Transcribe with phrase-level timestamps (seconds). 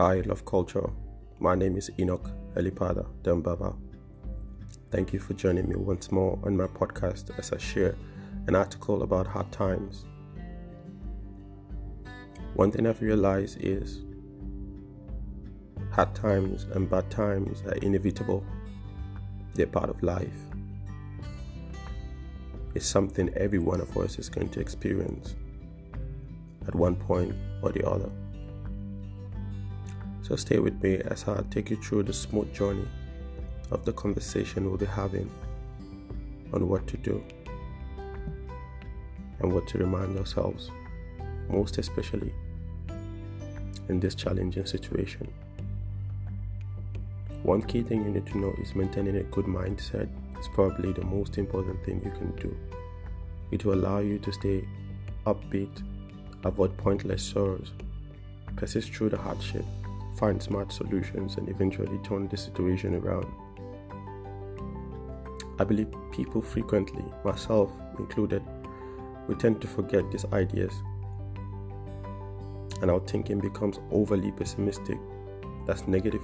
[0.00, 0.90] Hi, Love Culture.
[1.40, 3.76] My name is Enoch Elipada Dembaba.
[4.92, 7.96] Thank you for joining me once more on my podcast as I share
[8.46, 10.04] an article about hard times.
[12.54, 14.02] One thing I've realized is
[15.90, 18.44] hard times and bad times are inevitable,
[19.54, 20.38] they're part of life.
[22.76, 25.34] It's something every one of us is going to experience
[26.68, 28.12] at one point or the other.
[30.28, 32.86] So stay with me as I take you through the smooth journey
[33.70, 35.30] of the conversation we'll be having
[36.52, 37.24] on what to do
[39.40, 40.70] and what to remind ourselves,
[41.48, 42.34] most especially
[43.88, 45.32] in this challenging situation.
[47.42, 51.04] One key thing you need to know is maintaining a good mindset is probably the
[51.04, 52.54] most important thing you can do.
[53.50, 54.68] It will allow you to stay
[55.24, 55.82] upbeat,
[56.44, 57.72] avoid pointless sorrows,
[58.56, 59.64] persist through the hardship,
[60.18, 63.26] find smart solutions, and eventually turn the situation around.
[65.58, 68.42] I believe people frequently, myself included,
[69.26, 70.72] we tend to forget these ideas
[72.80, 74.98] and our thinking becomes overly pessimistic,
[75.66, 76.22] that's negative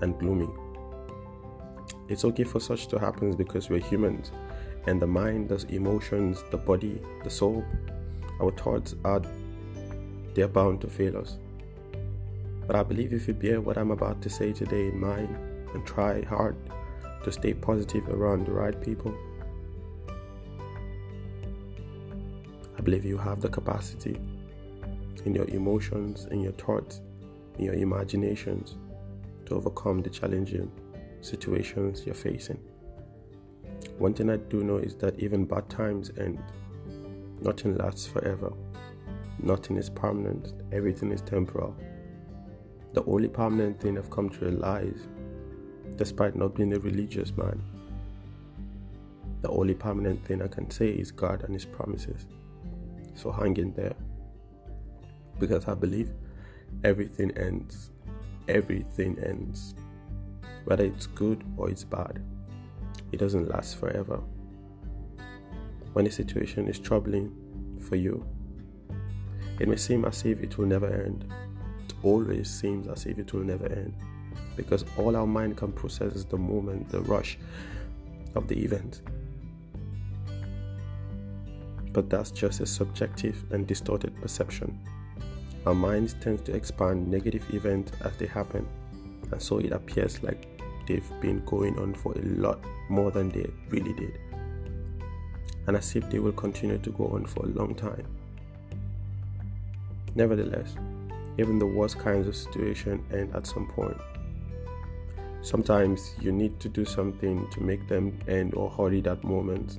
[0.00, 0.48] and gloomy.
[2.08, 4.30] It's okay for such to happen because we're humans
[4.86, 7.64] and the mind, the emotions, the body, the soul,
[8.40, 9.22] our thoughts are
[10.34, 11.38] they're bound to fail us.
[12.66, 15.36] But I believe if you bear what I'm about to say today in mind
[15.74, 16.56] and try hard
[17.22, 19.14] to stay positive around the right people,
[22.76, 24.18] I believe you have the capacity
[25.24, 27.00] in your emotions, in your thoughts,
[27.58, 28.76] in your imaginations
[29.46, 30.70] to overcome the challenging
[31.20, 32.58] situations you're facing.
[33.98, 36.42] One thing I do know is that even bad times end.
[37.40, 38.52] Nothing lasts forever.
[39.42, 40.52] Nothing is permanent.
[40.72, 41.76] Everything is temporal.
[42.94, 45.00] The only permanent thing I've come to realize,
[45.96, 47.60] despite not being a religious man,
[49.42, 52.26] the only permanent thing I can say is God and His promises.
[53.16, 53.94] So hang in there.
[55.40, 56.12] Because I believe
[56.84, 57.90] everything ends.
[58.46, 59.74] Everything ends.
[60.64, 62.22] Whether it's good or it's bad,
[63.10, 64.20] it doesn't last forever.
[65.94, 67.34] When a situation is troubling
[67.80, 68.24] for you,
[69.58, 71.26] it may seem as if it will never end.
[72.04, 73.94] Always seems as if it will never end.
[74.56, 77.38] Because all our mind can process is the moment, the rush
[78.36, 79.00] of the event.
[81.92, 84.78] But that's just a subjective and distorted perception.
[85.66, 88.68] Our minds tend to expand negative events as they happen,
[89.32, 90.46] and so it appears like
[90.86, 92.58] they've been going on for a lot
[92.90, 94.18] more than they really did,
[95.66, 98.06] and as if they will continue to go on for a long time.
[100.14, 100.76] Nevertheless,
[101.38, 103.96] even the worst kinds of situations end at some point.
[105.42, 109.78] Sometimes you need to do something to make them end or hurry that moment.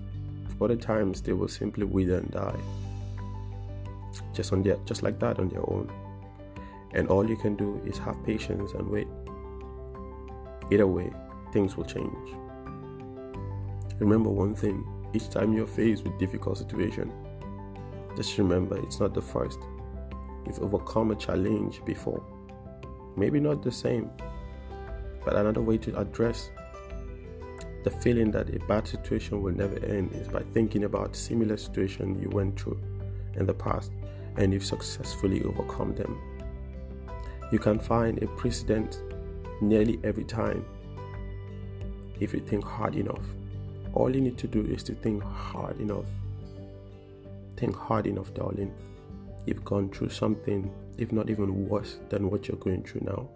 [0.62, 2.60] Other times they will simply wither and die.
[4.34, 5.92] Just on their just like that on their own.
[6.94, 9.08] And all you can do is have patience and wait.
[10.72, 11.12] Either way,
[11.52, 12.36] things will change.
[14.00, 17.12] Remember one thing, each time you're faced with difficult situation,
[18.16, 19.60] just remember it's not the first.
[20.45, 22.23] You've overcome a challenge before.
[23.17, 24.09] Maybe not the same,
[25.23, 26.50] but another way to address
[27.83, 32.19] the feeling that a bad situation will never end is by thinking about similar situation
[32.19, 32.79] you went through
[33.35, 33.91] in the past
[34.38, 36.19] and you've successfully overcome them.
[37.51, 39.01] You can find a precedent
[39.62, 40.66] nearly every time
[42.19, 43.23] if you think hard enough.
[43.94, 46.06] All you need to do is to think hard enough.
[47.56, 48.73] Think hard enough, darling.
[49.45, 53.29] You've gone through something, if not even worse than what you're going through now.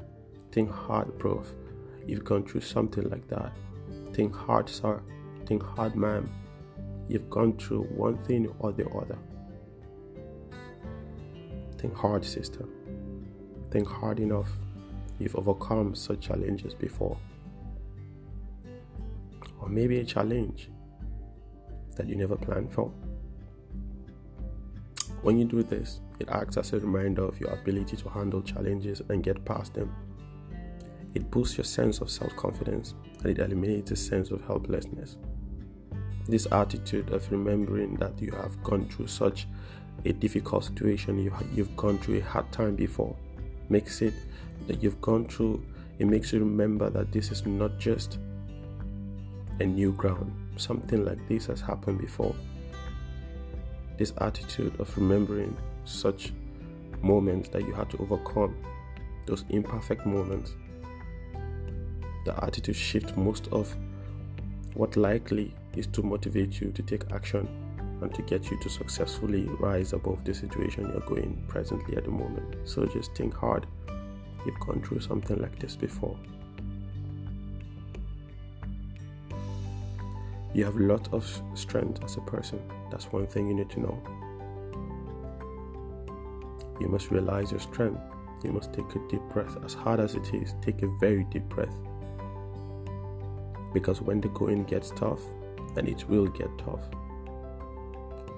[0.51, 1.43] Think hard, bro.
[2.07, 3.51] You've gone through something like that.
[4.13, 5.01] Think hard, sir.
[5.45, 6.31] Think hard, ma'am.
[7.07, 9.17] You've gone through one thing or the other.
[11.77, 12.65] Think hard, sister.
[13.69, 14.49] Think hard enough.
[15.19, 17.17] You've overcome such challenges before.
[19.59, 20.69] Or maybe a challenge
[21.95, 22.91] that you never planned for.
[25.21, 29.01] When you do this, it acts as a reminder of your ability to handle challenges
[29.09, 29.93] and get past them.
[31.13, 32.93] It boosts your sense of self confidence
[33.23, 35.17] and it eliminates a sense of helplessness.
[36.27, 39.47] This attitude of remembering that you have gone through such
[40.05, 43.15] a difficult situation, you, you've gone through a hard time before,
[43.69, 44.13] makes it
[44.67, 45.63] that you've gone through,
[45.97, 48.19] it makes you remember that this is not just
[49.59, 50.31] a new ground.
[50.57, 52.35] Something like this has happened before.
[53.99, 56.31] This attitude of remembering such
[57.01, 58.55] moments that you had to overcome
[59.25, 60.55] those imperfect moments,
[62.23, 63.75] the attitude shift most of
[64.73, 67.45] what likely is to motivate you to take action
[68.01, 72.11] and to get you to successfully rise above the situation you're going presently at the
[72.11, 72.55] moment.
[72.63, 73.67] So just think hard.
[74.45, 76.17] You've gone through something like this before.
[80.59, 82.59] You have a lot of strength as a person.
[82.91, 83.97] That's one thing you need to know.
[86.81, 88.01] You must realize your strength.
[88.43, 89.55] You must take a deep breath.
[89.63, 91.73] As hard as it is, take a very deep breath.
[93.73, 95.21] Because when the going gets tough,
[95.77, 96.83] and it will get tough,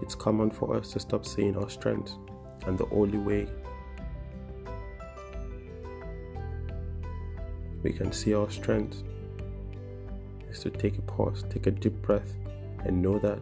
[0.04, 2.14] it's common for us to stop seeing our strength,
[2.68, 3.48] and the only way
[7.82, 9.02] we can see our strength
[10.52, 12.34] is to take a pause, take a deep breath,
[12.86, 13.40] and know that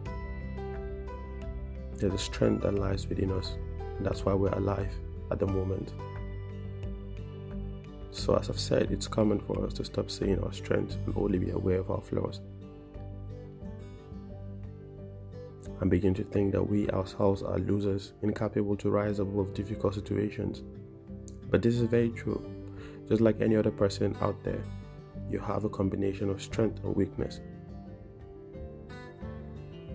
[1.96, 3.56] there's a strength that lies within us.
[4.00, 4.92] That's why we're alive
[5.30, 5.92] at the moment.
[8.12, 11.38] So, as I've said, it's common for us to stop seeing our strengths and only
[11.38, 12.40] be aware of our flaws.
[15.80, 20.62] And begin to think that we ourselves are losers, incapable to rise above difficult situations.
[21.50, 22.44] But this is very true.
[23.08, 24.62] Just like any other person out there,
[25.30, 27.40] you have a combination of strength and weakness.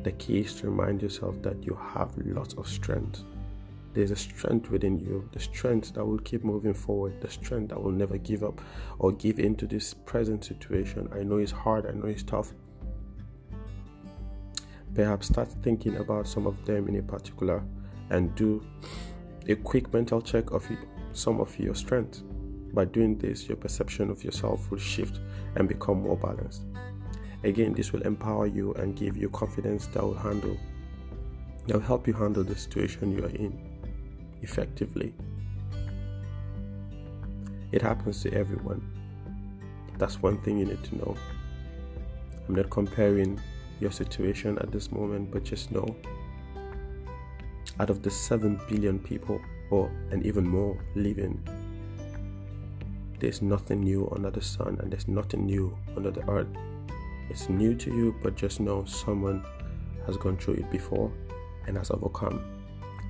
[0.03, 3.23] The key is to remind yourself that you have lots of strength.
[3.93, 7.81] There's a strength within you, the strength that will keep moving forward, the strength that
[7.81, 8.61] will never give up
[8.99, 11.09] or give in to this present situation.
[11.13, 12.53] I know it's hard, I know it's tough.
[14.93, 17.63] Perhaps start thinking about some of them in a particular
[18.09, 18.63] and do
[19.47, 20.67] a quick mental check of
[21.13, 22.23] some of your strengths.
[22.75, 25.21] By doing this, your perception of yourself will shift
[25.55, 26.63] and become more balanced.
[27.45, 30.57] Again, this will empower you and give you confidence that will handle
[31.67, 33.57] that will help you handle the situation you are in
[34.41, 35.13] effectively.
[37.71, 38.81] It happens to everyone.
[39.97, 41.15] That's one thing you need to know.
[42.47, 43.39] I'm not comparing
[43.79, 45.95] your situation at this moment, but just know
[47.79, 49.39] out of the 7 billion people,
[49.71, 51.41] or and even more, living
[53.19, 56.47] there's nothing new under the sun and there's nothing new under the earth.
[57.29, 59.43] It's new to you, but just know someone
[60.05, 61.11] has gone through it before
[61.67, 62.43] and has overcome.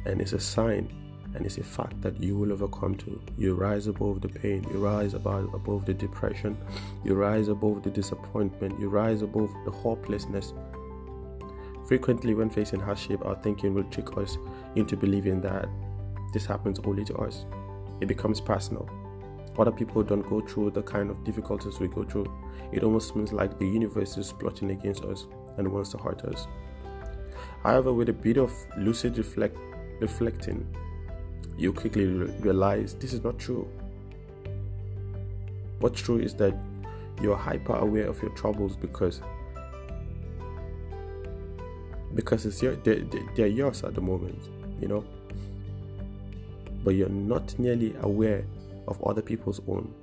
[0.05, 0.93] And it's a sign
[1.33, 3.21] and it's a fact that you will overcome too.
[3.37, 6.57] You rise above the pain, you rise above, above the depression,
[7.03, 10.53] you rise above the disappointment, you rise above the hopelessness.
[11.87, 14.37] Frequently, when facing hardship, our thinking will trick us
[14.75, 15.67] into believing that
[16.33, 17.45] this happens only to us.
[18.01, 18.89] It becomes personal
[19.57, 22.31] other people don't go through the kind of difficulties we go through.
[22.71, 26.47] It almost seems like the universe is plotting against us and wants to hurt us.
[27.63, 29.57] However, with a bit of lucid reflect,
[29.99, 30.67] reflecting,
[31.57, 33.67] you quickly re- realize this is not true.
[35.79, 36.53] What's true is that
[37.21, 39.21] you're hyper aware of your troubles because
[42.13, 43.03] because it's your they're,
[43.35, 44.41] they're yours at the moment,
[44.79, 45.03] you know.
[46.83, 48.45] But you're not nearly aware
[48.87, 49.93] of other people's own.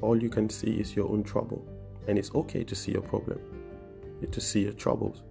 [0.00, 1.66] All you can see is your own trouble,
[2.08, 3.38] and it's okay to see your problem,
[4.30, 5.22] to see your troubles.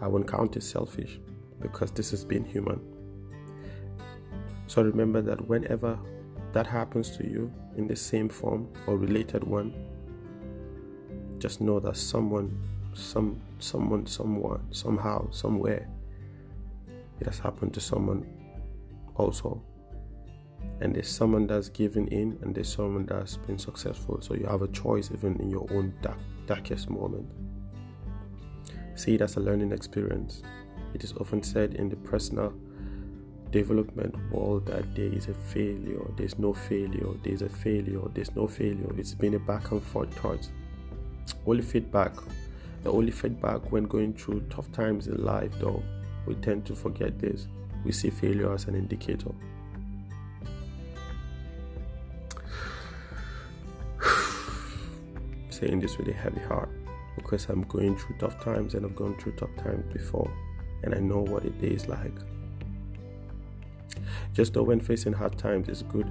[0.00, 1.18] I won't count it selfish
[1.60, 2.80] because this has been human.
[4.68, 5.98] So remember that whenever
[6.52, 9.74] that happens to you in the same form or related one,
[11.38, 12.56] just know that someone,
[12.94, 15.88] some, someone, someone, somehow, somewhere,
[17.20, 18.26] it has happened to someone
[19.16, 19.62] also
[20.80, 24.20] and there's someone that's given in and there's someone that's been successful.
[24.20, 27.28] So you have a choice even in your own dark, darkest moment.
[28.94, 30.42] See it as a learning experience.
[30.94, 32.54] It is often said in the personal
[33.50, 38.46] development world that there is a failure there's no failure there's a failure there's no
[38.46, 38.92] failure.
[38.96, 40.48] It's been a back and forth thought.
[41.46, 42.12] Only feedback
[42.84, 45.82] the only feedback when going through tough times in life though
[46.26, 47.48] we tend to forget this.
[47.84, 49.30] We see failure as an indicator
[55.58, 56.70] saying this with a heavy heart
[57.16, 60.30] because I'm going through tough times and I've gone through tough times before
[60.82, 62.14] and I know what it is like.
[64.32, 66.08] Just though when facing hard times it's good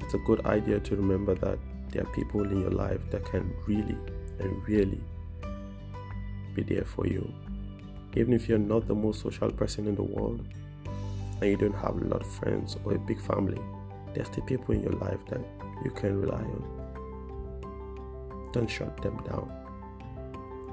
[0.00, 1.58] it's a good idea to remember that
[1.90, 3.96] there are people in your life that can really
[4.40, 5.00] and really
[6.54, 7.32] be there for you.
[8.16, 10.44] Even if you're not the most social person in the world
[11.40, 13.60] and you don't have a lot of friends or a big family,
[14.14, 15.40] there's still people in your life that
[15.84, 16.79] you can rely on.
[18.52, 19.50] Don't shut them down.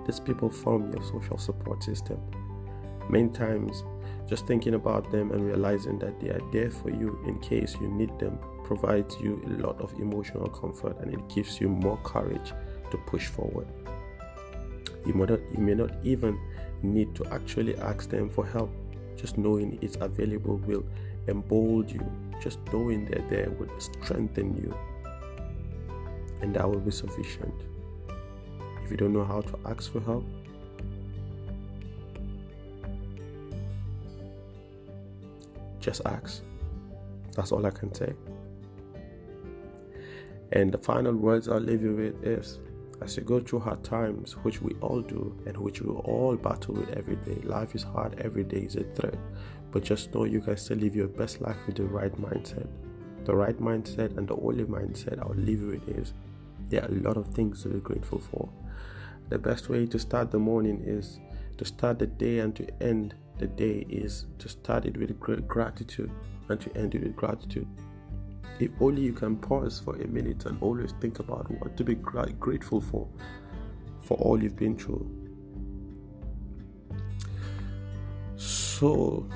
[0.05, 2.19] These people form your social support system.
[3.09, 3.83] Many times,
[4.27, 7.87] just thinking about them and realizing that they are there for you in case you
[7.87, 12.53] need them provides you a lot of emotional comfort and it gives you more courage
[12.91, 13.67] to push forward.
[15.05, 16.37] You may not, you may not even
[16.83, 18.69] need to actually ask them for help.
[19.15, 20.85] Just knowing it's available will
[21.27, 22.39] embolden you.
[22.41, 24.75] Just knowing they're there will strengthen you.
[26.41, 27.53] And that will be sufficient.
[28.83, 30.25] If you don't know how to ask for help,
[35.79, 36.41] just ask.
[37.35, 38.13] That's all I can say.
[40.51, 42.59] And the final words I'll leave you with is
[43.01, 46.73] as you go through hard times, which we all do and which we all battle
[46.73, 49.17] with every day, life is hard, every day is a threat.
[49.71, 52.67] But just know you can still live your best life with the right mindset.
[53.25, 56.13] The right mindset and the only mindset I'll leave you with is
[56.69, 58.49] there are a lot of things to be grateful for.
[59.29, 61.19] The best way to start the morning is
[61.57, 65.47] to start the day and to end the day is to start it with great
[65.47, 66.11] gratitude
[66.49, 67.67] and to end it with gratitude.
[68.59, 71.95] If only you can pause for a minute and always think about what to be
[71.95, 73.07] grateful for,
[74.01, 75.09] for all you've been through.
[78.35, 79.27] So,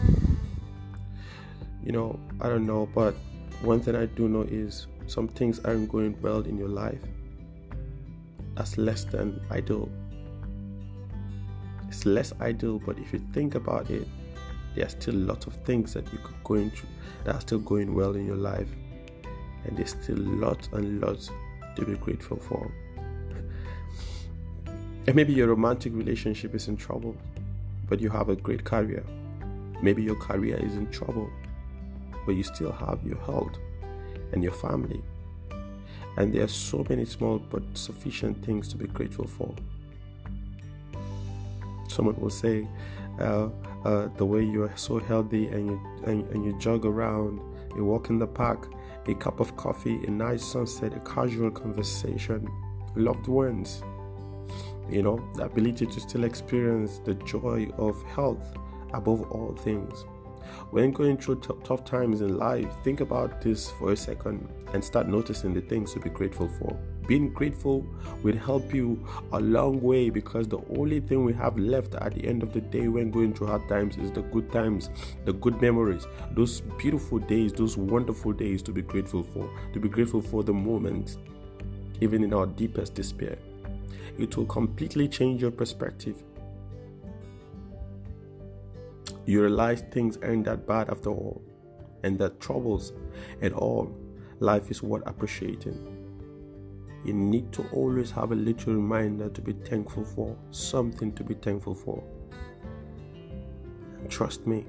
[1.84, 3.16] you know, I don't know, but
[3.62, 7.02] one thing I do know is some things aren't going well in your life.
[8.56, 9.90] That's less than ideal.
[11.90, 14.08] It's less ideal, but if you think about it,
[14.74, 16.84] there are still lots of things that you could go into
[17.26, 18.70] that are still going well in your life
[19.66, 21.30] and there's still lots and lots
[21.76, 22.72] to be grateful for.
[25.08, 27.18] and maybe your romantic relationship is in trouble,
[27.90, 29.04] but you have a great career.
[29.82, 31.30] Maybe your career is in trouble,
[32.26, 33.58] but you still have your health
[34.34, 35.02] and your family.
[36.18, 39.54] And there are so many small but sufficient things to be grateful for.
[41.88, 42.68] Someone will say,
[43.20, 43.50] uh,
[43.86, 47.40] uh, the way you are so healthy and you, and, and you jog around,
[47.76, 48.72] you walk in the park,
[49.08, 52.48] a cup of coffee, a nice sunset, a casual conversation,
[52.96, 53.84] loved ones.
[54.90, 58.54] You know, the ability to still experience the joy of health
[58.94, 60.06] above all things.
[60.72, 64.84] When going through t- tough times in life, think about this for a second and
[64.84, 66.78] start noticing the things to be grateful for.
[67.08, 67.86] Being grateful
[68.24, 72.26] will help you a long way because the only thing we have left at the
[72.26, 74.90] end of the day when going through hard times is the good times,
[75.26, 79.90] the good memories, those beautiful days, those wonderful days to be grateful for, to be
[79.90, 81.18] grateful for the moment,
[82.00, 83.38] even in our deepest despair.
[84.18, 86.22] It will completely change your perspective.
[89.26, 91.42] You realize things aren't that bad after all,
[92.04, 92.94] and that troubles
[93.42, 93.96] and all,
[94.40, 95.98] life is worth appreciating.
[97.06, 101.34] You need to always have a little reminder to be thankful for, something to be
[101.36, 102.04] thankful for.
[104.00, 104.66] And trust me,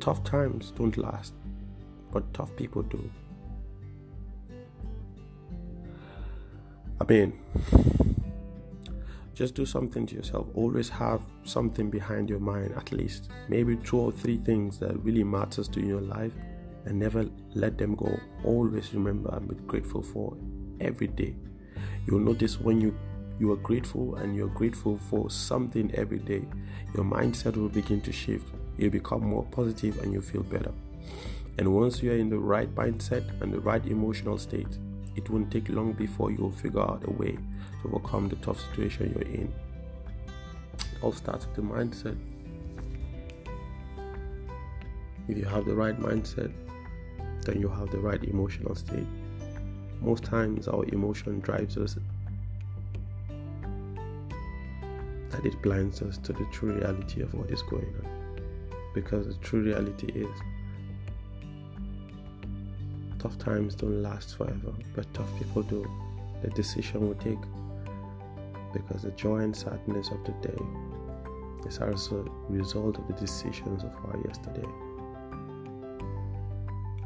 [0.00, 1.34] tough times don't last,
[2.12, 3.10] but tough people do.
[7.00, 7.38] I mean,
[9.36, 10.48] just do something to yourself.
[10.54, 15.22] Always have something behind your mind, at least maybe two or three things that really
[15.22, 16.32] matters to your life,
[16.86, 18.18] and never let them go.
[18.44, 20.34] Always remember and be grateful for
[20.80, 21.36] every day.
[22.06, 22.96] You'll notice when you
[23.38, 26.42] you are grateful and you're grateful for something every day,
[26.94, 28.46] your mindset will begin to shift.
[28.78, 30.72] You become more positive and you feel better.
[31.58, 34.78] And once you are in the right mindset and the right emotional state,
[35.16, 39.12] it won't take long before you'll figure out a way to overcome the tough situation
[39.14, 39.52] you're in.
[40.78, 42.16] It all starts with the mindset.
[45.28, 46.52] If you have the right mindset,
[47.42, 49.06] then you have the right emotional state.
[50.00, 51.96] Most times, our emotion drives us,
[55.30, 58.40] that it blinds us to the true reality of what is going on.
[58.94, 60.28] Because the true reality is,
[63.26, 65.84] tough times don't last forever, but tough people do.
[66.42, 67.40] The decision we take,
[68.72, 70.62] because the joy and sadness of the day
[71.66, 74.68] is also a result of the decisions of our yesterday.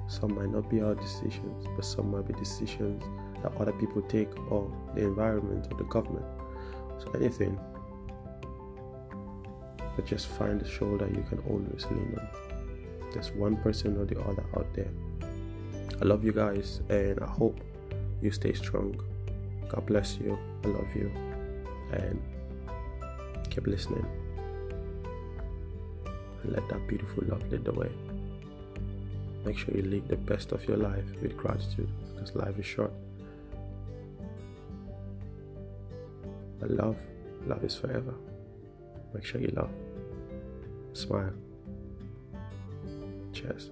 [0.09, 3.03] Some might not be our decisions, but some might be decisions
[3.43, 6.27] that other people take or the environment or the government.
[6.99, 7.59] So anything.
[9.97, 13.11] But just find a shoulder you can always lean on.
[13.15, 14.91] There's one person or the other out there.
[16.01, 17.61] I love you guys and I hope
[18.23, 18.99] you stay strong.
[19.69, 20.39] God bless you.
[20.65, 21.13] I love you.
[21.93, 22.21] And
[23.51, 24.07] keep listening.
[26.43, 27.91] And let that beautiful love lead the way.
[29.45, 32.93] Make sure you live the best of your life with gratitude because life is short.
[36.61, 36.97] But love,
[37.47, 38.15] love is forever.
[39.13, 39.71] Make sure you love.
[40.93, 41.33] Smile.
[43.33, 43.71] Cheers.